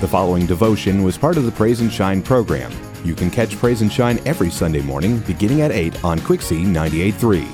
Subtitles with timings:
[0.00, 2.70] The following devotion was part of the Praise and Shine program.
[3.04, 7.44] You can catch Praise and Shine every Sunday morning beginning at 8 on Quixie 98.3.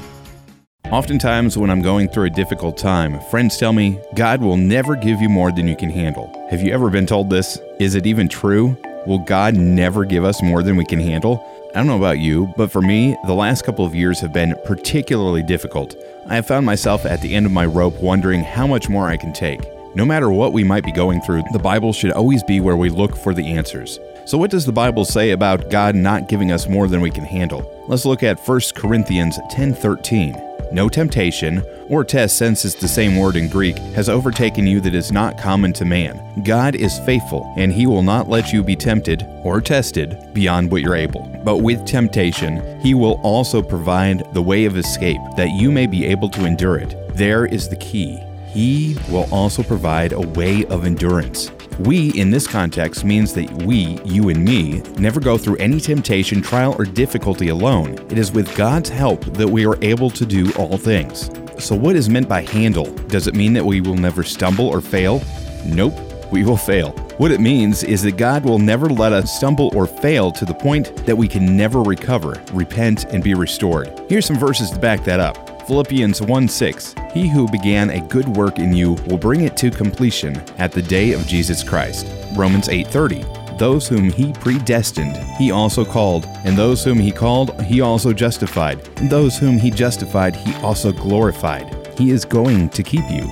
[0.92, 5.22] Oftentimes, when I'm going through a difficult time, friends tell me, God will never give
[5.22, 6.30] you more than you can handle.
[6.50, 7.58] Have you ever been told this?
[7.80, 8.76] Is it even true?
[9.06, 11.42] Will God never give us more than we can handle?
[11.70, 14.54] I don't know about you, but for me, the last couple of years have been
[14.66, 15.96] particularly difficult.
[16.28, 19.16] I have found myself at the end of my rope wondering how much more I
[19.16, 19.62] can take.
[19.96, 22.90] No matter what we might be going through, the Bible should always be where we
[22.90, 24.00] look for the answers.
[24.26, 27.24] So, what does the Bible say about God not giving us more than we can
[27.24, 27.70] handle?
[27.86, 30.34] Let's look at 1 Corinthians 10:13.
[30.72, 34.96] No temptation, or test since it's the same word in Greek, has overtaken you that
[34.96, 36.20] is not common to man.
[36.42, 40.82] God is faithful, and he will not let you be tempted or tested beyond what
[40.82, 41.28] you're able.
[41.44, 46.06] But with temptation, he will also provide the way of escape that you may be
[46.06, 46.96] able to endure it.
[47.16, 48.20] There is the key.
[48.54, 51.50] He will also provide a way of endurance.
[51.80, 56.40] We, in this context, means that we, you and me, never go through any temptation,
[56.40, 57.94] trial, or difficulty alone.
[58.12, 61.30] It is with God's help that we are able to do all things.
[61.58, 62.86] So, what is meant by handle?
[63.08, 65.20] Does it mean that we will never stumble or fail?
[65.66, 65.94] Nope,
[66.30, 66.90] we will fail.
[67.18, 70.54] What it means is that God will never let us stumble or fail to the
[70.54, 74.00] point that we can never recover, repent, and be restored.
[74.08, 75.43] Here's some verses to back that up.
[75.66, 76.94] Philippians 1 6.
[77.14, 80.82] He who began a good work in you will bring it to completion at the
[80.82, 82.06] day of Jesus Christ.
[82.34, 83.24] Romans 8 30.
[83.58, 88.86] Those whom he predestined, he also called, and those whom he called, he also justified,
[88.98, 91.74] and those whom he justified, he also glorified.
[91.96, 93.22] He is going to keep you.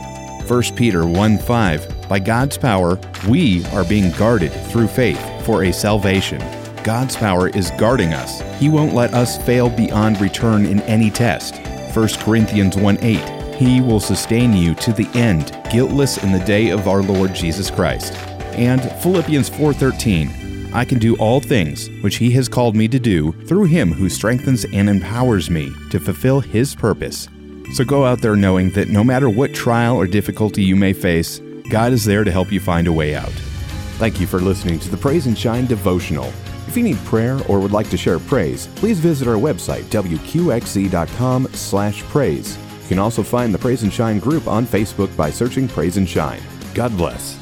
[0.46, 2.08] 1 Peter 1 5.
[2.08, 6.40] By God's power, we are being guarded through faith for a salvation.
[6.82, 8.40] God's power is guarding us.
[8.58, 11.54] He won't let us fail beyond return in any test.
[11.94, 13.54] 1 Corinthians 1 8.
[13.56, 17.70] He will sustain you to the end, guiltless in the day of our Lord Jesus
[17.70, 18.14] Christ.
[18.54, 20.72] And Philippians 4:13.
[20.74, 24.08] I can do all things which he has called me to do through him who
[24.08, 27.28] strengthens and empowers me to fulfill his purpose.
[27.74, 31.40] So go out there knowing that no matter what trial or difficulty you may face,
[31.70, 33.32] God is there to help you find a way out.
[33.98, 36.32] Thank you for listening to the Praise and Shine devotional.
[36.72, 42.56] If you need prayer or would like to share praise, please visit our website wqxz.com/praise.
[42.56, 46.08] You can also find the Praise and Shine group on Facebook by searching Praise and
[46.08, 46.40] Shine.
[46.72, 47.41] God bless.